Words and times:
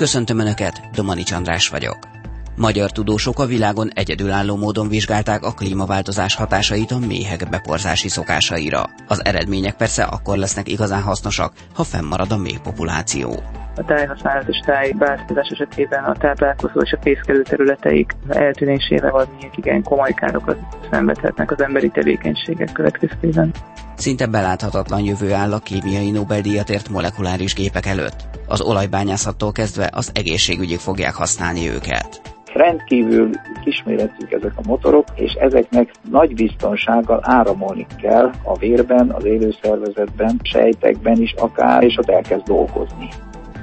Köszöntöm 0.00 0.38
Önöket, 0.38 0.80
Domani 0.94 1.22
András 1.34 1.68
vagyok. 1.68 1.98
Magyar 2.56 2.92
tudósok 2.92 3.38
a 3.38 3.46
világon 3.46 3.90
egyedülálló 3.94 4.56
módon 4.56 4.88
vizsgálták 4.88 5.42
a 5.42 5.52
klímaváltozás 5.52 6.34
hatásait 6.34 6.90
a 6.90 6.98
méhek 6.98 7.48
beporzási 7.48 8.08
szokásaira. 8.08 8.90
Az 9.08 9.24
eredmények 9.24 9.76
persze 9.76 10.02
akkor 10.02 10.36
lesznek 10.36 10.68
igazán 10.68 11.02
hasznosak, 11.02 11.52
ha 11.74 11.84
fennmarad 11.84 12.32
a 12.32 12.36
méhpopuláció 12.36 13.42
a 13.76 13.84
tájhasználat 13.84 14.48
és 14.48 14.60
tájbeáztatás 14.64 15.48
esetében 15.48 16.04
a 16.04 16.12
táplálkozó 16.12 16.80
és 16.80 16.92
a 16.92 16.98
fészkelő 17.02 17.42
területeik 17.42 18.12
eltűnésével 18.28 19.10
valamilyen 19.10 19.50
igen 19.54 19.82
komoly 19.82 20.12
károkat 20.12 20.58
szenvedhetnek 20.90 21.50
az 21.50 21.60
emberi 21.60 21.88
tevékenységek 21.88 22.72
következtében. 22.72 23.52
Szinte 23.96 24.26
beláthatatlan 24.26 25.04
jövő 25.04 25.32
áll 25.32 25.52
a 25.52 25.58
kémiai 25.58 26.10
Nobel-díjat 26.10 26.70
ért 26.70 26.88
molekuláris 26.88 27.54
gépek 27.54 27.86
előtt. 27.86 28.29
Az 28.50 28.60
olajbányászattól 28.60 29.52
kezdve 29.52 29.90
az 29.92 30.10
egészségügyig 30.14 30.78
fogják 30.78 31.14
használni 31.14 31.68
őket 31.68 32.30
rendkívül 32.52 33.30
kisméretűek 33.64 34.32
ezek 34.32 34.52
a 34.56 34.60
motorok, 34.66 35.04
és 35.14 35.32
ezeknek 35.32 35.90
nagy 36.10 36.34
biztonsággal 36.34 37.20
áramolni 37.22 37.86
kell 38.02 38.30
a 38.44 38.58
vérben, 38.58 39.10
az 39.10 39.24
élőszervezetben, 39.24 40.40
sejtekben 40.42 41.20
is 41.20 41.32
akár, 41.32 41.82
és 41.82 41.96
ott 41.98 42.08
elkezd 42.08 42.42
dolgozni. 42.42 43.08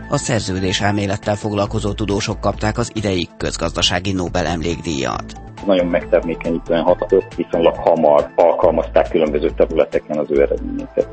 A 0.10 0.18
szerződés 0.18 0.82
elmélettel 0.82 1.36
foglalkozó 1.36 1.92
tudósok 1.92 2.40
kapták 2.40 2.78
az 2.78 2.92
idei 2.94 3.28
közgazdasági 3.38 4.12
Nobel 4.12 4.46
emlékdíjat. 4.46 5.34
Nagyon 5.66 5.86
megtermékenyítően 5.86 6.84
hatott, 6.84 7.34
viszonylag 7.36 7.76
hamar 7.76 8.30
alkalmazták 8.36 9.10
különböző 9.10 9.50
területeken 9.50 10.18
az 10.18 10.32
ő 10.32 10.42
eredményeket. 10.42 11.08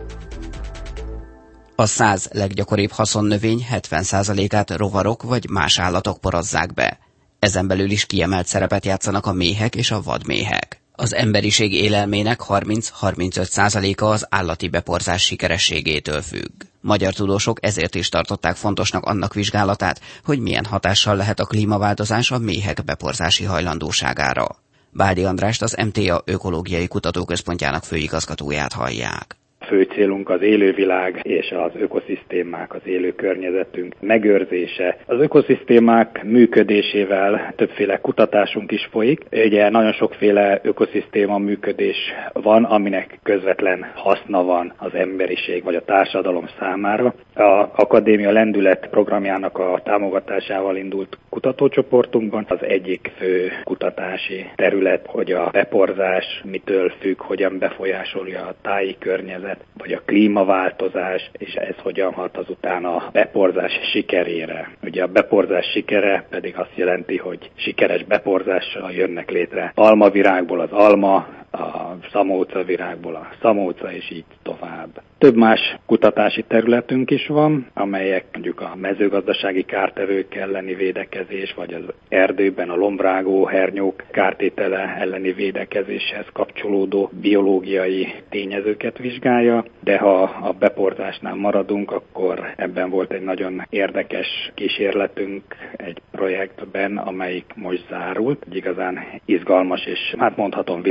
A 1.76 1.86
száz 1.86 2.28
leggyakoribb 2.32 2.90
haszonnövény 2.90 3.66
70%-át 3.72 4.70
rovarok 4.70 5.22
vagy 5.22 5.48
más 5.50 5.78
állatok 5.78 6.20
porozzák 6.20 6.74
be. 6.74 6.98
Ezen 7.38 7.66
belül 7.66 7.90
is 7.90 8.06
kiemelt 8.06 8.46
szerepet 8.46 8.84
játszanak 8.84 9.26
a 9.26 9.32
méhek 9.32 9.74
és 9.74 9.90
a 9.90 10.02
vadméhek. 10.02 10.80
Az 10.92 11.14
emberiség 11.14 11.72
élelmének 11.72 12.40
30-35%-a 12.48 14.04
az 14.04 14.26
állati 14.30 14.68
beporzás 14.68 15.22
sikerességétől 15.22 16.22
függ. 16.22 16.62
Magyar 16.80 17.12
tudósok 17.12 17.64
ezért 17.64 17.94
is 17.94 18.08
tartották 18.08 18.56
fontosnak 18.56 19.04
annak 19.04 19.34
vizsgálatát, 19.34 20.00
hogy 20.24 20.38
milyen 20.38 20.64
hatással 20.64 21.16
lehet 21.16 21.40
a 21.40 21.44
klímaváltozás 21.44 22.30
a 22.30 22.38
méhek 22.38 22.84
beporzási 22.84 23.44
hajlandóságára. 23.44 24.46
Bádi 24.90 25.24
Andrást 25.24 25.62
az 25.62 25.76
MTA 25.84 26.22
Ökológiai 26.24 26.86
Kutatóközpontjának 26.86 27.84
főigazgatóját 27.84 28.72
hallják 28.72 29.36
fő 29.66 29.82
célunk 29.82 30.30
az 30.30 30.42
élővilág 30.42 31.20
és 31.22 31.50
az 31.50 31.70
ökoszisztémák, 31.80 32.74
az 32.74 32.80
élő 32.84 33.14
környezetünk 33.14 33.94
megőrzése. 34.00 34.96
Az 35.06 35.20
ökoszisztémák 35.20 36.24
működésével 36.24 37.52
többféle 37.56 37.98
kutatásunk 38.00 38.72
is 38.72 38.88
folyik. 38.90 39.20
Ugye 39.30 39.70
nagyon 39.70 39.92
sokféle 39.92 40.60
ökoszisztéma 40.62 41.38
működés 41.38 41.96
van, 42.32 42.64
aminek 42.64 43.18
közvetlen 43.22 43.90
haszna 43.94 44.44
van 44.44 44.72
az 44.76 44.94
emberiség 44.94 45.64
vagy 45.64 45.74
a 45.74 45.84
társadalom 45.84 46.46
számára. 46.58 47.14
A 47.34 47.68
Akadémia 47.76 48.30
Lendület 48.30 48.88
programjának 48.90 49.58
a 49.58 49.80
támogatásával 49.84 50.76
indult 50.76 51.18
kutatócsoportunkban 51.28 52.44
az 52.48 52.62
egyik 52.62 53.12
fő 53.16 53.52
kutatási 53.64 54.50
terület, 54.54 55.06
hogy 55.06 55.32
a 55.32 55.48
beporzás 55.52 56.42
mitől 56.44 56.92
függ, 57.00 57.20
hogyan 57.20 57.58
befolyásolja 57.58 58.46
a 58.46 58.54
táji 58.62 58.96
környezet 58.98 59.53
környezet, 59.54 59.66
vagy 59.78 59.92
a 59.92 60.02
klímaváltozás, 60.04 61.30
és 61.32 61.54
ez 61.54 61.76
hogyan 61.82 62.12
hat 62.12 62.36
azután 62.36 62.84
a 62.84 63.08
beporzás 63.12 63.72
sikerére. 63.92 64.70
Ugye 64.82 65.02
a 65.02 65.06
beporzás 65.06 65.70
sikere 65.72 66.26
pedig 66.30 66.56
azt 66.56 66.76
jelenti, 66.76 67.16
hogy 67.16 67.50
sikeres 67.54 68.04
beporzással 68.04 68.92
jönnek 68.92 69.30
létre 69.30 69.72
almavirágból 69.74 70.60
az 70.60 70.72
alma, 70.72 71.26
a 71.54 71.96
szamóca 72.12 72.64
virágból 72.64 73.14
a 73.14 73.28
szamóca, 73.40 73.92
és 73.92 74.10
így 74.10 74.24
tovább. 74.42 75.02
Több 75.18 75.36
más 75.36 75.76
kutatási 75.86 76.44
területünk 76.48 77.10
is 77.10 77.26
van, 77.26 77.66
amelyek 77.74 78.24
mondjuk 78.32 78.60
a 78.60 78.76
mezőgazdasági 78.80 79.62
kártevők 79.62 80.34
elleni 80.34 80.74
védekezés, 80.74 81.54
vagy 81.54 81.74
az 81.74 81.82
erdőben 82.08 82.70
a 82.70 82.76
lombrágó 82.76 83.44
hernyók 83.44 84.02
kártétele 84.10 84.96
elleni 84.98 85.32
védekezéshez 85.32 86.26
kapcsolódó 86.32 87.10
biológiai 87.20 88.14
tényezőket 88.28 88.98
vizsgálja, 88.98 89.64
de 89.80 89.98
ha 89.98 90.22
a 90.22 90.52
beportásnál 90.58 91.34
maradunk, 91.34 91.92
akkor 91.92 92.52
ebben 92.56 92.90
volt 92.90 93.12
egy 93.12 93.22
nagyon 93.22 93.66
érdekes 93.70 94.52
kísérletünk 94.54 95.42
egy 95.76 96.00
projektben, 96.10 96.96
amelyik 96.96 97.44
most 97.54 97.86
zárult. 97.88 98.44
Egy 98.46 98.56
igazán 98.56 98.98
izgalmas 99.24 99.86
és 99.86 100.14
hát 100.18 100.36
mondhatom 100.36 100.82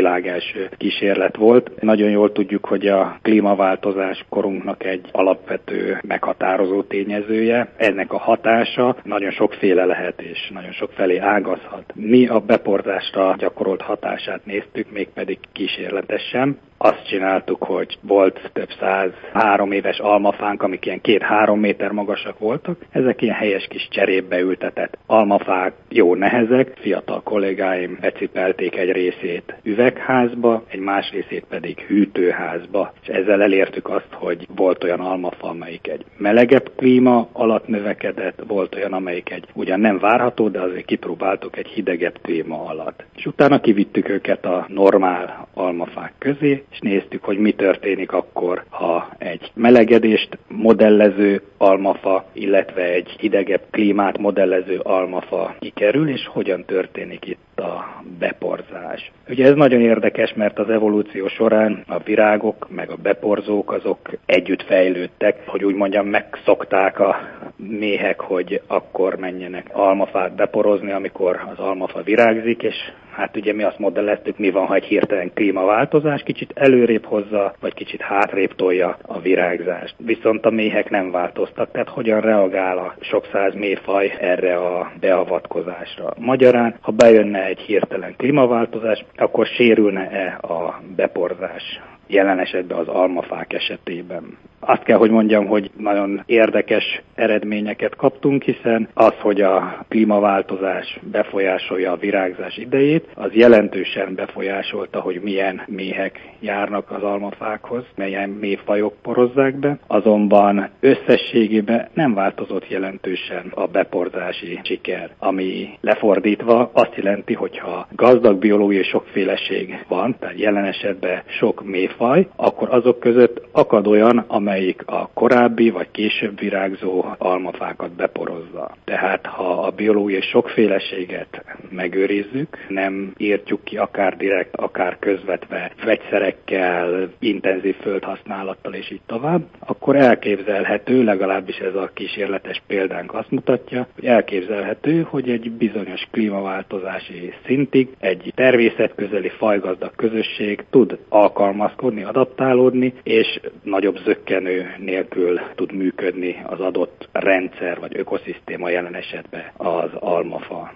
világels 0.54 0.78
kísérlet 0.78 1.36
volt. 1.36 1.82
Nagyon 1.82 2.10
jól 2.10 2.32
tudjuk, 2.32 2.66
hogy 2.66 2.88
a 2.88 3.20
klímaváltozás 3.22 4.26
korunknak 4.30 4.84
egy 4.84 5.06
alapvető 5.12 6.00
meghatározó 6.08 6.82
tényezője. 6.84 7.72
Ennek 7.78 8.14
a 8.14 8.18
hatása 8.18 8.96
nagyon 9.04 9.32
sokféle 9.32 9.86
lehet 9.86 10.22
és 10.22 10.52
nagyon 10.54 10.72
sok 10.72 10.92
felé 10.92 11.18
ágazhat. 11.18 11.94
Mi 11.96 12.28
a 12.28 12.40
beporzásra 12.40 13.36
gyakorolt 13.38 13.82
hatását 13.82 14.46
néztük, 14.46 14.92
mégpedig 14.92 15.40
kísérletesen 15.52 16.58
azt 16.84 17.08
csináltuk, 17.08 17.64
hogy 17.64 17.98
volt 18.02 18.50
több 18.54 18.70
száz 18.80 19.10
három 19.34 19.72
éves 19.72 20.00
almafánk, 20.00 20.64
amik 20.64 20.86
ilyen 20.86 21.02
két-három 21.02 21.60
méter 21.60 21.92
magasak 21.92 22.40
voltak. 22.40 22.78
Ezek 22.92 23.22
ilyen 23.22 23.36
helyes 23.36 23.68
kis 23.70 23.88
cserébe 23.92 24.40
ültetett 24.40 24.98
almafák, 25.06 25.74
jó 25.90 26.16
nehezek. 26.16 26.72
Fiatal 26.76 27.22
kollégáim 27.22 27.98
becipelték 28.02 28.76
egy 28.76 28.92
részét 28.92 29.56
üvegházba, 29.64 30.64
egy 30.68 30.80
más 30.80 31.12
részét 31.12 31.46
pedig 31.50 31.80
hűtőházba. 31.80 32.94
És 33.02 33.08
ezzel 33.08 33.42
elértük 33.42 33.90
azt, 33.90 34.14
hogy 34.14 34.48
volt 34.56 34.84
olyan 34.84 35.00
almafa, 35.00 35.48
amelyik 35.48 35.88
egy 35.88 36.06
melegebb 36.18 36.72
klíma 36.76 37.28
alatt 37.32 37.68
növekedett, 37.68 38.44
volt 38.48 38.76
olyan, 38.76 38.94
amelyik 38.94 39.32
egy 39.32 39.46
ugyan 39.54 39.80
nem 39.80 40.00
várható, 40.00 40.50
de 40.50 40.62
azért 40.62 40.86
kipróbáltuk 40.86 41.58
egy 41.58 41.68
hidegebb 41.68 42.20
klíma 42.22 42.66
alatt. 42.66 43.04
És 43.16 43.26
utána 43.26 43.60
kivittük 43.60 44.10
őket 44.10 44.46
a 44.46 44.66
normál 44.68 45.48
almafák 45.54 46.14
közé, 46.18 46.64
és 46.74 46.80
néztük, 46.80 47.24
hogy 47.24 47.38
mi 47.38 47.52
történik 47.52 48.12
akkor, 48.12 48.64
ha 48.70 49.10
egy 49.18 49.52
melegedést 49.54 50.38
modellező 50.48 51.42
almafa, 51.58 52.26
illetve 52.34 52.84
egy 52.84 53.16
hidegebb 53.20 53.62
klímát 53.72 54.18
modellező 54.18 54.80
almafa 54.80 55.56
kikerül, 55.60 56.10
és 56.10 56.28
hogyan 56.28 56.66
történik 56.66 57.26
itt 57.26 57.60
a 57.60 58.02
beporzás. 58.20 59.12
Ugye 59.30 59.46
ez 59.46 59.56
nagyon 59.56 59.82
érdekes, 59.82 60.34
mert 60.34 60.60
az 60.60 60.70
evolúció 60.70 61.28
során 61.28 61.84
a 61.88 62.00
virágok 62.00 62.68
meg 62.70 62.90
a 62.90 62.96
beporzók 62.96 63.72
azok 63.72 64.10
együtt 64.26 64.64
fejlődtek, 64.64 65.48
hogy 65.48 65.64
úgy 65.64 65.76
mondjam 65.76 66.08
megszokták 66.08 67.00
a 67.00 67.16
méhek, 67.56 68.20
hogy 68.20 68.62
akkor 68.68 69.16
menjenek 69.16 69.70
almafát 69.72 70.36
beporozni, 70.36 70.92
amikor 70.92 71.42
az 71.52 71.60
almafa 71.60 72.02
virágzik, 72.02 72.64
és 72.64 72.76
hát 73.16 73.38
ugye 73.38 73.54
mi 73.54 73.64
azt 73.64 73.80
modelleztük, 73.80 74.38
mi 74.38 74.50
van, 74.52 74.66
ha 74.66 74.76
egy 74.76 74.84
hirtelen 74.84 75.32
klímaváltozás 75.34 76.24
kicsit 76.24 76.52
előrébb 76.56 77.06
hozza, 77.06 77.56
vagy 77.60 77.74
kicsit 77.74 78.02
hátrébb 78.02 78.56
tolja 78.56 78.98
a 79.02 79.20
virágzást. 79.20 79.96
Viszont 79.98 80.46
a 80.46 80.50
méhek 80.50 80.90
nem 80.90 81.12
változtak, 81.12 81.72
tehát 81.72 81.90
hogyan 81.90 82.22
reagál 82.22 82.78
a 82.78 82.96
sok 83.00 83.28
száz 83.32 83.54
méhfaj 83.54 84.18
erre 84.20 84.56
a 84.56 84.92
beavatkozásra. 85.00 86.14
Magyarán, 86.18 86.76
ha 86.82 86.92
bejönne 86.92 87.46
egy 87.46 87.60
hirtelen 87.60 88.16
klímaváltozás, 88.18 89.06
akkor 89.16 89.46
sérülne-e 89.46 90.38
a 90.42 90.82
beporzás 90.96 91.82
jelen 92.08 92.40
esetben 92.40 92.78
az 92.78 92.88
almafák 92.88 93.54
esetében. 93.54 94.38
Azt 94.66 94.84
kell, 94.84 94.98
hogy 94.98 95.10
mondjam, 95.10 95.46
hogy 95.46 95.72
nagyon 95.78 96.24
érdekes 96.26 97.02
eredményeket 97.16 97.96
kaptunk, 97.96 98.44
hiszen 98.44 98.88
az, 98.94 99.14
hogy 99.22 99.42
a 99.42 99.86
klímaváltozás 99.88 101.00
befolyásolja 101.12 101.92
a 101.92 101.98
virágzás 101.98 102.58
idejét, 102.58 103.08
az 103.16 103.34
jelentősen 103.34 104.16
befolyásolta, 104.16 105.00
hogy 105.00 105.22
milyen 105.24 105.62
méhek 105.68 106.20
járnak 106.40 106.92
az 106.92 107.04
almafákhoz, 107.04 107.84
melyen 107.96 108.30
méhfajok 108.30 108.94
porozzák 109.02 109.56
be, 109.56 109.78
azonban 109.88 110.70
összességében 110.80 111.88
nem 111.94 112.14
változott 112.14 112.70
jelentősen 112.70 113.52
a 113.56 113.68
beporzási 113.68 114.60
siker, 114.64 115.10
ami 115.20 115.70
lefordítva 115.82 116.70
azt 116.74 116.96
jelenti, 116.96 117.34
hogy 117.34 117.58
ha 117.58 117.88
gazdag 117.92 118.38
biológiai 118.38 118.84
sokféleség 118.84 119.86
van, 119.88 120.16
tehát 120.20 120.40
jelen 120.40 120.66
esetben 120.66 121.22
sok 121.26 121.64
méhfaj, 121.98 122.28
akkor 122.36 122.68
azok 122.72 123.00
között 123.00 123.42
akad 123.52 123.88
olyan, 123.88 124.24
amely 124.28 124.52
amelyik 124.54 124.84
a 124.86 125.10
korábbi 125.14 125.70
vagy 125.70 125.92
később 125.92 126.40
virágzó 126.40 127.06
almafákat 127.18 127.92
beporozza. 127.92 128.72
Tehát 128.84 129.26
ha 129.26 129.64
a 129.64 129.72
biológiai 129.72 130.22
sokféleséget 130.22 131.44
megőrizzük, 131.70 132.58
nem 132.68 133.14
írtjuk 133.18 133.64
ki 133.64 133.78
akár 133.78 134.18
direkt, 134.18 134.56
akár 134.56 135.00
közvetve 135.00 135.72
vegyszerekkel, 135.86 137.10
intenzív 137.20 137.76
földhasználattal 137.76 138.74
és 138.74 138.92
így 138.92 139.02
tovább, 139.06 139.42
akkor 139.60 139.96
elképzelhető, 139.96 141.04
legalábbis 141.04 141.58
ez 141.58 141.76
a 141.76 141.90
kísérletes 141.94 142.62
példánk 142.68 143.14
azt 143.14 143.32
mutatja, 143.32 143.88
hogy 143.96 144.06
elképzelhető, 144.06 145.02
hogy 145.10 145.30
egy 145.30 145.52
bizonyos 145.52 146.08
klímaváltozási 146.12 147.34
szintig 147.46 147.88
egy 148.00 148.32
természetközeli 148.36 149.30
fajgazdag 149.30 149.96
közösség 149.96 150.64
tud 150.70 150.98
alkalmazkodni, 151.10 151.83
adaptálódni, 152.04 152.94
és 153.04 153.40
nagyobb 153.64 153.98
zöggenő 154.06 154.76
nélkül 154.80 155.40
tud 155.56 155.74
működni 155.74 156.42
az 156.46 156.60
adott 156.60 157.10
rendszer 157.12 157.80
vagy 157.80 157.98
ökoszisztéma 157.98 158.70
jelen 158.70 158.96
esetben 158.96 159.52
az 159.58 159.90
almafa. 160.00 160.74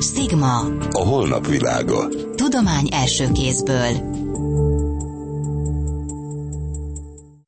Stigma. 0.00 0.58
A 0.90 1.08
holnap 1.08 1.46
világa. 1.46 2.08
Tudomány 2.34 2.88
első 2.92 3.24
kézből. 3.32 4.22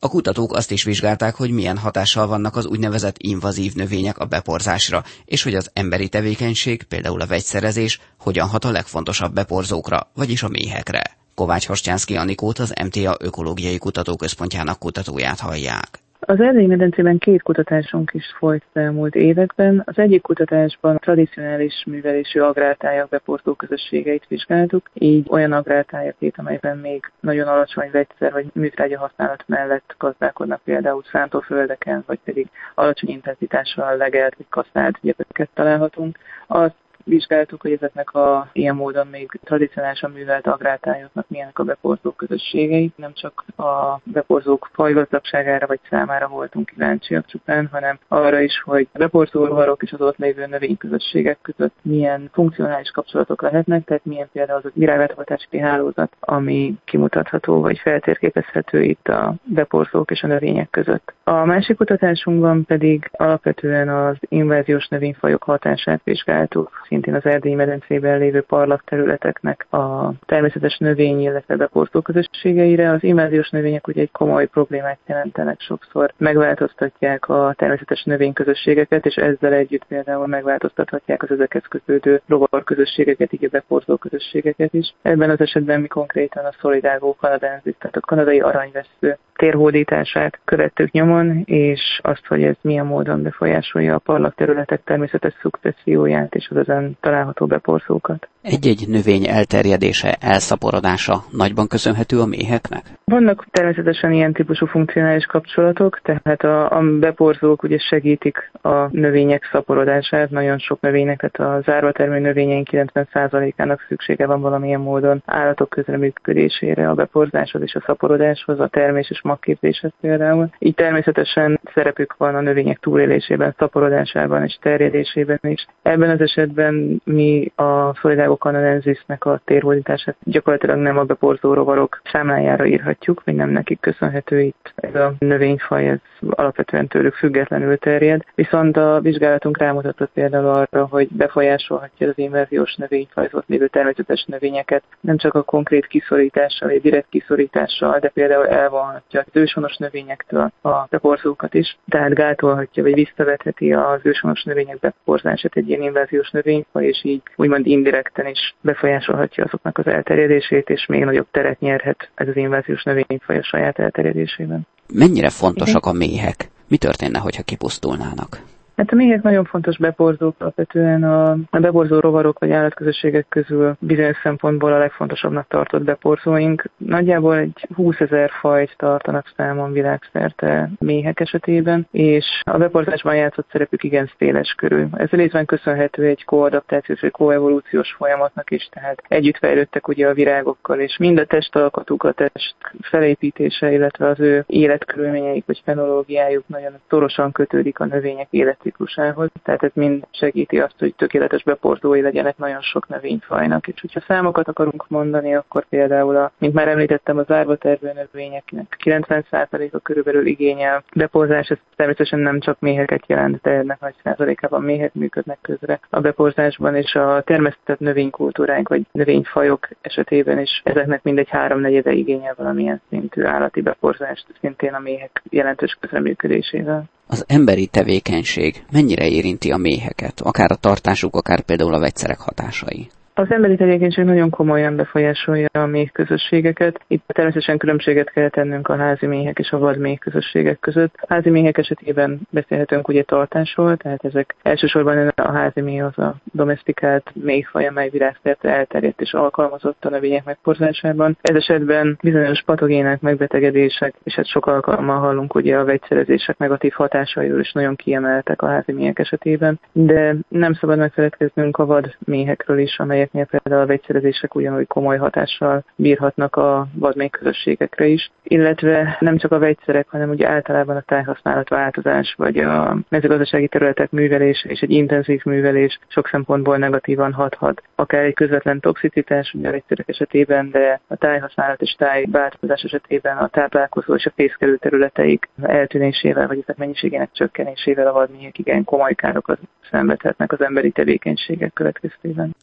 A 0.00 0.08
kutatók 0.08 0.52
azt 0.52 0.70
is 0.70 0.84
vizsgálták, 0.84 1.34
hogy 1.34 1.50
milyen 1.50 1.76
hatással 1.76 2.26
vannak 2.26 2.56
az 2.56 2.66
úgynevezett 2.66 3.16
invazív 3.18 3.74
növények 3.74 4.18
a 4.18 4.24
beporzásra, 4.24 5.02
és 5.24 5.42
hogy 5.42 5.54
az 5.54 5.70
emberi 5.72 6.08
tevékenység, 6.08 6.82
például 6.82 7.20
a 7.20 7.26
vegyszerezés, 7.26 8.00
hogyan 8.18 8.48
hat 8.48 8.64
a 8.64 8.70
legfontosabb 8.70 9.32
beporzókra, 9.32 10.10
vagyis 10.14 10.42
a 10.42 10.48
méhekre. 10.48 11.02
Kovács 11.40 11.66
Horstyánszki 11.66 12.16
Anikót 12.16 12.58
az 12.58 12.74
MTA 12.84 13.16
Ökológiai 13.20 13.78
Kutatóközpontjának 13.78 14.78
kutatóját 14.78 15.40
hallják. 15.40 15.88
Az 16.20 16.40
erdélyi 16.40 16.66
medencében 16.66 17.18
két 17.18 17.42
kutatásunk 17.42 18.10
is 18.14 18.24
folyt 18.38 18.64
elmúlt 18.72 19.14
években. 19.14 19.82
Az 19.86 19.98
egyik 19.98 20.22
kutatásban 20.22 20.98
tradicionális 20.98 21.84
művelésű 21.86 22.40
agrártájak 22.40 23.08
beportó 23.08 23.54
közösségeit 23.54 24.26
vizsgáltuk, 24.28 24.90
így 24.94 25.26
olyan 25.28 25.52
agrártájakét, 25.52 26.38
amelyben 26.38 26.78
még 26.78 27.10
nagyon 27.20 27.48
alacsony 27.48 27.90
vegyszer 27.92 28.32
vagy 28.32 28.46
műtrágya 28.52 28.98
használat 28.98 29.44
mellett 29.46 29.94
gazdálkodnak 29.98 30.60
például 30.64 31.02
szántóföldeken, 31.12 32.04
vagy 32.06 32.18
pedig 32.24 32.48
alacsony 32.74 33.10
intenzitással 33.10 33.96
legelt 33.96 34.36
vagy 34.36 34.46
kasznált 34.48 34.98
gyepeket 35.02 35.48
találhatunk. 35.54 36.18
Azt 36.46 36.74
vizsgáltuk, 37.06 37.60
hogy 37.60 37.72
ezeknek 37.72 38.14
a 38.14 38.48
ilyen 38.52 38.74
módon 38.74 39.06
még 39.06 39.38
tradicionálisan 39.44 40.10
művelt 40.10 40.46
agrártájoknak 40.46 41.28
milyenek 41.28 41.58
a 41.58 41.64
beporzó 41.64 42.10
közösségei. 42.10 42.92
Nem 42.96 43.12
csak 43.14 43.44
a 43.56 44.00
beporzók 44.04 44.68
fajgazdagságára 44.72 45.66
vagy 45.66 45.80
számára 45.90 46.28
voltunk 46.28 46.66
kíváncsiak 46.66 47.26
csupán, 47.26 47.68
hanem 47.72 47.98
arra 48.08 48.40
is, 48.40 48.62
hogy 48.64 48.88
a 48.92 48.98
beporzó 48.98 49.44
rovarok 49.44 49.82
és 49.82 49.92
az 49.92 50.00
ott 50.00 50.16
lévő 50.16 50.46
növényközösségek 50.46 51.38
között 51.42 51.74
milyen 51.82 52.30
funkcionális 52.32 52.90
kapcsolatok 52.90 53.42
lehetnek, 53.42 53.84
tehát 53.84 54.04
milyen 54.04 54.28
például 54.32 54.58
az 54.58 54.64
a 54.64 54.70
virágáthatási 54.74 55.58
hálózat, 55.58 56.16
ami 56.20 56.74
kimutatható 56.84 57.60
vagy 57.60 57.78
feltérképezhető 57.78 58.82
itt 58.82 59.08
a 59.08 59.34
beporzók 59.44 60.10
és 60.10 60.22
a 60.22 60.26
növények 60.26 60.70
között. 60.70 61.14
A 61.24 61.44
másik 61.44 61.76
kutatásunkban 61.76 62.64
pedig 62.64 63.10
alapvetően 63.12 63.88
az 63.88 64.16
inváziós 64.20 64.88
növényfajok 64.88 65.42
hatását 65.42 66.00
vizsgáltuk, 66.04 66.70
szintén 66.96 67.14
az 67.14 67.32
erdélyi 67.32 67.54
medencében 67.54 68.18
lévő 68.18 68.40
parlak 68.40 68.84
területeknek 68.84 69.66
a 69.70 70.12
természetes 70.26 70.78
növény, 70.78 71.20
illetve 71.20 71.56
beportó 71.56 72.00
közösségeire. 72.00 72.90
Az 72.90 73.02
inváziós 73.02 73.50
növények 73.50 73.86
ugye 73.86 74.00
egy 74.00 74.10
komoly 74.10 74.46
problémát 74.46 74.98
jelentenek 75.06 75.60
sokszor. 75.60 76.12
Megváltoztatják 76.16 77.28
a 77.28 77.54
természetes 77.56 78.02
növényközösségeket, 78.02 79.06
és 79.06 79.14
ezzel 79.14 79.52
együtt 79.52 79.84
például 79.84 80.26
megváltoztathatják 80.26 81.22
az 81.22 81.30
ezekhez 81.30 81.64
kötődő 81.68 82.20
rovar 82.26 82.64
közösségeket, 82.64 83.32
így 83.32 83.44
a 83.44 83.48
beportó 83.48 83.96
közösségeket 83.96 84.74
is. 84.74 84.94
Ebben 85.02 85.30
az 85.30 85.40
esetben 85.40 85.80
mi 85.80 85.86
konkrétan 85.86 86.44
a 86.44 86.54
szolidágó 86.60 87.16
kanadenzis, 87.20 87.74
tehát 87.78 87.96
a 87.96 88.00
kanadai 88.00 88.40
aranyvesző 88.40 89.18
térhódítását 89.36 90.40
követtük 90.44 90.90
nyomon, 90.90 91.42
és 91.44 92.00
azt, 92.02 92.26
hogy 92.26 92.42
ez 92.42 92.54
milyen 92.60 92.86
módon 92.86 93.22
befolyásolja 93.22 93.94
a 93.94 93.98
parlak 93.98 94.34
területek 94.34 94.84
természetes 94.84 95.34
szukcesszióját 95.40 96.34
és 96.34 96.48
az 96.50 96.56
ezen 96.56 96.96
található 97.00 97.46
beporzókat. 97.46 98.28
Egy-egy 98.48 98.84
növény 98.88 99.26
elterjedése, 99.28 100.16
elszaporodása 100.20 101.24
nagyban 101.30 101.66
köszönhető 101.68 102.20
a 102.20 102.26
méheknek? 102.26 102.82
Vannak 103.04 103.46
természetesen 103.50 104.12
ilyen 104.12 104.32
típusú 104.32 104.66
funkcionális 104.66 105.24
kapcsolatok, 105.24 106.00
tehát 106.02 106.44
a, 106.44 106.70
a 106.70 106.98
beporzók 106.98 107.62
ugye 107.62 107.78
segítik 107.78 108.50
a 108.62 108.88
növények 108.90 109.48
szaporodását. 109.52 110.30
Nagyon 110.30 110.58
sok 110.58 110.80
növénynek, 110.80 111.20
tehát 111.20 111.56
a 111.56 111.62
zárva 111.70 111.92
termő 111.92 112.18
növényeink 112.18 112.68
90%-ának 112.70 113.84
szüksége 113.88 114.26
van 114.26 114.40
valamilyen 114.40 114.80
módon 114.80 115.22
állatok 115.24 115.68
közreműködésére, 115.68 116.88
a 116.88 116.94
beporzáshoz 116.94 117.62
és 117.62 117.74
a 117.74 117.82
szaporodáshoz, 117.86 118.60
a 118.60 118.68
termés 118.68 119.10
és 119.10 119.22
magképzéshez 119.22 119.92
például. 120.00 120.50
Így 120.58 120.74
természetesen 120.74 121.60
szerepük 121.74 122.14
van 122.18 122.34
a 122.34 122.40
növények 122.40 122.78
túlélésében, 122.78 123.54
szaporodásában 123.58 124.44
és 124.44 124.58
terjedésében 124.60 125.38
is. 125.42 125.66
Ebben 125.82 126.10
az 126.10 126.20
esetben 126.20 127.00
mi 127.04 127.52
a 127.54 127.94
Solidago 128.36 128.58
canadensisnek 128.58 129.24
a 129.24 129.40
térhódítását 129.44 130.16
gyakorlatilag 130.22 130.76
nem 130.76 130.98
a 130.98 131.04
beporzó 131.04 131.54
rovarok 131.54 132.00
számlájára 132.12 132.66
írhatjuk, 132.66 133.22
vagy 133.24 133.34
nem 133.34 133.50
nekik 133.50 133.80
köszönhető 133.80 134.40
itt. 134.40 134.72
Ez 134.76 134.94
a 134.94 135.14
növényfaj, 135.18 135.88
ez 135.88 135.98
alapvetően 136.30 136.86
tőlük 136.86 137.14
függetlenül 137.14 137.76
terjed. 137.76 138.22
Viszont 138.34 138.76
a 138.76 139.00
vizsgálatunk 139.00 139.58
rámutatott 139.58 140.10
például 140.12 140.46
arra, 140.46 140.86
hogy 140.86 141.08
befolyásolhatja 141.08 142.08
az 142.08 142.18
inverziós 142.18 142.74
növényfajzot 142.74 143.44
lévő 143.46 143.66
természetes 143.66 144.24
növényeket, 144.24 144.82
nem 145.00 145.16
csak 145.16 145.34
a 145.34 145.42
konkrét 145.42 145.86
kiszorítással, 145.86 146.68
vagy 146.68 146.80
direkt 146.80 147.08
kiszorítással, 147.08 147.98
de 147.98 148.08
például 148.08 148.46
elvonhatja 148.46 149.20
az 149.20 149.26
őshonos 149.32 149.76
növényektől 149.76 150.52
a 150.62 150.86
beporzókat 150.90 151.54
is, 151.54 151.76
tehát 151.88 152.14
gátolhatja 152.14 152.82
vagy 152.82 152.94
visszavetheti 152.94 153.72
az 153.72 154.00
őshonos 154.02 154.42
növények 154.42 154.78
beporzását 154.78 155.56
egy 155.56 155.68
ilyen 155.68 155.82
inváziós 155.82 156.30
növényfaj, 156.30 156.86
és 156.86 157.04
így 157.04 157.22
úgymond 157.36 157.66
indirekten 157.66 158.25
is 158.28 158.54
befolyásolhatja 158.60 159.44
azoknak 159.44 159.78
az 159.78 159.86
elterjedését, 159.86 160.68
és 160.68 160.86
még 160.86 161.04
nagyobb 161.04 161.26
teret 161.30 161.60
nyerhet 161.60 162.10
ez 162.14 162.28
az 162.28 162.36
inváziós 162.36 162.82
növényfaj 162.82 163.38
a 163.38 163.42
saját 163.42 163.78
elterjedésében. 163.78 164.66
Mennyire 164.92 165.30
fontosak 165.30 165.86
a 165.86 165.92
méhek? 165.92 166.48
Mi 166.68 166.76
történne, 166.76 167.18
hogyha 167.18 167.42
kipusztulnának? 167.42 168.40
Hát 168.76 168.92
a 168.92 168.94
méhek 168.94 169.22
nagyon 169.22 169.44
fontos 169.44 169.78
beporzók, 169.78 170.34
alapvetően 170.38 171.04
a, 171.04 171.30
a 171.30 171.58
beborzó 171.58 171.98
rovarok 171.98 172.38
vagy 172.38 172.50
állatközösségek 172.50 173.26
közül 173.28 173.76
bizonyos 173.78 174.16
szempontból 174.22 174.72
a 174.72 174.78
legfontosabbnak 174.78 175.48
tartott 175.48 175.82
beporzóink. 175.82 176.64
Nagyjából 176.76 177.36
egy 177.36 177.68
20 177.74 178.00
ezer 178.00 178.30
fajt 178.40 178.74
tartanak 178.76 179.32
számon 179.36 179.72
világszerte 179.72 180.70
méhek 180.78 181.20
esetében, 181.20 181.88
és 181.90 182.24
a 182.42 182.58
beporzásban 182.58 183.16
játszott 183.16 183.48
szerepük 183.50 183.82
igen 183.82 184.10
széles 184.18 184.54
körül. 184.56 184.88
Ez 184.92 185.08
részben 185.08 185.44
köszönhető 185.44 186.04
egy 186.04 186.24
koadaptációs 186.24 187.00
vagy 187.00 187.10
koevolúciós 187.10 187.92
folyamatnak 187.92 188.50
is, 188.50 188.68
tehát 188.72 189.02
együtt 189.08 189.38
fejlődtek 189.38 189.88
ugye 189.88 190.08
a 190.08 190.14
virágokkal, 190.14 190.78
és 190.78 190.96
mind 190.98 191.18
a 191.18 191.24
testalkatuk, 191.24 192.02
a 192.02 192.12
test 192.12 192.54
felépítése, 192.80 193.72
illetve 193.72 194.08
az 194.08 194.20
ő 194.20 194.44
életkörülményeik 194.46 195.46
vagy 195.46 195.62
fenológiájuk 195.64 196.48
nagyon 196.48 196.72
szorosan 196.88 197.32
kötődik 197.32 197.78
a 197.78 197.84
növények 197.84 198.26
élet 198.30 198.64
ciklusához, 198.66 199.30
tehát 199.42 199.62
ez 199.62 199.70
mind 199.74 200.06
segíti 200.10 200.58
azt, 200.60 200.74
hogy 200.78 200.94
tökéletes 200.94 201.42
beportói 201.42 202.00
legyenek 202.00 202.36
nagyon 202.36 202.60
sok 202.60 202.88
növényfajnak. 202.88 203.68
És 203.68 203.80
hogyha 203.80 204.00
számokat 204.06 204.48
akarunk 204.48 204.88
mondani, 204.88 205.34
akkor 205.34 205.64
például, 205.68 206.16
a, 206.16 206.32
mint 206.38 206.54
már 206.54 206.68
említettem, 206.68 207.18
az 207.18 207.30
árva 207.30 207.56
tervő 207.56 207.92
növényeknek 207.94 208.76
90%-a 208.84 209.78
körülbelül 209.78 210.26
igényel 210.26 210.84
beporzás, 210.94 211.48
ez 211.48 211.58
természetesen 211.76 212.18
nem 212.18 212.40
csak 212.40 212.60
méheket 212.60 213.04
jelent, 213.06 213.40
de 213.42 213.50
ennek 213.50 213.80
nagy 213.80 213.94
százalékában 214.02 214.62
méhek 214.62 214.94
működnek 214.94 215.38
közre 215.42 215.80
a 215.90 216.00
beporzásban, 216.00 216.74
és 216.74 216.94
a 216.94 217.22
termesztett 217.22 217.78
növénykultúránk 217.78 218.68
vagy 218.68 218.86
növényfajok 218.92 219.68
esetében 219.80 220.38
is 220.38 220.60
ezeknek 220.64 221.02
mindegy 221.02 221.28
háromnegyede 221.28 221.92
igényel 221.92 222.34
valamilyen 222.36 222.80
szintű 222.88 223.22
állati 223.22 223.60
beporzást, 223.60 224.26
szintén 224.40 224.74
a 224.74 224.78
méhek 224.78 225.22
jelentős 225.30 225.76
közreműködésével. 225.80 226.84
Az 227.06 227.24
emberi 227.26 227.66
tevékenység 227.66 228.64
mennyire 228.70 229.06
érinti 229.06 229.50
a 229.50 229.56
méheket, 229.56 230.20
akár 230.20 230.50
a 230.50 230.56
tartásuk, 230.56 231.14
akár 231.14 231.40
például 231.40 231.74
a 231.74 231.78
vegyszerek 231.78 232.18
hatásai? 232.18 232.90
Az 233.18 233.30
emberi 233.30 233.56
tevékenység 233.56 234.04
nagyon 234.04 234.30
komolyan 234.30 234.76
befolyásolja 234.76 235.48
a 235.52 235.66
méh 235.66 235.90
közösségeket. 235.90 236.80
Itt 236.86 237.04
természetesen 237.06 237.58
különbséget 237.58 238.10
kell 238.10 238.28
tennünk 238.28 238.68
a 238.68 238.76
házi 238.76 239.06
méhek 239.06 239.38
és 239.38 239.50
a 239.50 239.58
vad 239.58 239.78
méh 239.78 239.98
közösségek 239.98 240.58
között. 240.58 240.94
A 241.00 241.06
házi 241.08 241.30
méhek 241.30 241.58
esetében 241.58 242.20
beszélhetünk 242.30 242.88
ugye 242.88 243.02
tartásról, 243.02 243.76
tehát 243.76 244.04
ezek 244.04 244.34
elsősorban 244.42 245.08
a 245.08 245.32
házi 245.32 245.60
méh 245.60 245.84
az 245.84 245.98
a 245.98 246.14
domestikált 246.32 247.10
méhfaj, 247.14 247.66
amely 247.66 247.88
virágszerte 247.88 248.48
elterjedt 248.48 249.00
és 249.00 249.12
alkalmazott 249.12 249.84
a 249.84 249.90
növények 249.90 250.24
megporzásában. 250.24 251.18
Ez 251.22 251.36
esetben 251.36 251.98
bizonyos 252.02 252.42
patogének, 252.42 253.00
megbetegedések, 253.00 253.94
és 254.02 254.14
hát 254.14 254.26
sok 254.26 254.46
alkalommal 254.46 254.98
hallunk 254.98 255.34
ugye 255.34 255.56
a 255.56 255.64
vegyszerezések 255.64 256.38
negatív 256.38 256.72
hatásairól 256.72 257.40
is 257.40 257.52
nagyon 257.52 257.76
kiemeltek 257.76 258.42
a 258.42 258.48
házi 258.48 258.72
méhek 258.72 258.98
esetében, 258.98 259.60
de 259.72 260.14
nem 260.28 260.54
szabad 260.54 260.78
megfeledkeznünk 260.78 261.58
a 261.58 261.66
vad 261.66 261.96
méhekről 261.98 262.58
is, 262.58 262.78
amelyek 262.78 263.04
amelyeknél 263.12 263.40
például 263.40 263.62
a 263.62 263.66
vegyszerezések 263.66 264.34
ugyanúgy 264.34 264.66
komoly 264.66 264.96
hatással 264.96 265.64
bírhatnak 265.74 266.36
a 266.36 266.66
vadmély 266.74 267.08
közösségekre 267.08 267.86
is, 267.86 268.10
illetve 268.22 268.96
nem 269.00 269.16
csak 269.16 269.32
a 269.32 269.38
vegyszerek, 269.38 269.88
hanem 269.88 270.10
ugye 270.10 270.28
általában 270.28 270.76
a 270.76 270.80
tájhasználat 270.80 271.48
változás, 271.48 272.14
vagy 272.18 272.38
a 272.38 272.78
mezőgazdasági 272.88 273.48
területek 273.48 273.90
művelése 273.90 274.48
és 274.48 274.60
egy 274.60 274.70
intenzív 274.70 275.24
művelés 275.24 275.78
sok 275.88 276.08
szempontból 276.08 276.56
negatívan 276.56 277.12
hathat. 277.12 277.62
Akár 277.74 278.04
egy 278.04 278.14
közvetlen 278.14 278.60
toxicitás, 278.60 279.32
ugye 279.34 279.48
a 279.48 279.50
vegyszerek 279.50 279.88
esetében, 279.88 280.50
de 280.50 280.80
a 280.86 280.96
tájhasználat 280.96 281.62
és 281.62 281.74
tájváltozás 281.78 282.62
esetében 282.62 283.16
a 283.16 283.28
táplálkozó 283.28 283.94
és 283.94 284.06
a 284.06 284.12
fészkelő 284.14 284.56
területeik 284.56 285.28
eltűnésével, 285.42 286.26
vagy 286.26 286.38
ezek 286.42 286.56
mennyiségének 286.56 287.08
csökkenésével 287.12 287.86
a 287.86 287.92
vadmélyek 287.92 288.38
igen 288.38 288.64
komoly 288.64 288.94
károkat 288.94 289.38
szenvedhetnek 289.70 290.32
az 290.32 290.40
emberi 290.40 290.70
tevékenységek 290.70 291.52
következtében. 291.52 292.34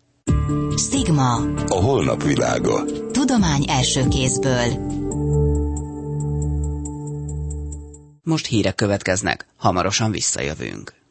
Stigma. 0.78 1.34
A 1.68 1.82
holnap 1.82 2.24
világa. 2.24 2.86
Tudomány 3.12 3.66
első 3.68 4.08
kézből. 4.08 4.92
Most 8.24 8.46
hírek 8.46 8.76
következnek, 8.76 9.46
hamarosan 9.58 10.12
visszajövünk. 10.12 11.03